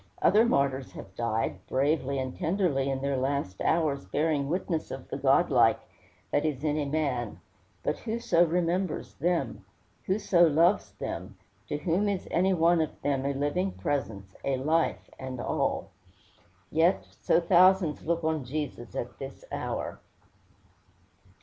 [0.19, 5.17] Other martyrs have died, bravely and tenderly, in their last hours "bearing witness of the
[5.19, 5.79] godlike"
[6.31, 7.39] that is in man;
[7.83, 9.63] but who so remembers them?
[10.07, 11.37] Who so loves them?
[11.67, 15.91] To whom is any one of them a living presence, a life, and all?
[16.71, 19.99] Yet so thousands look on Jesus at this hour.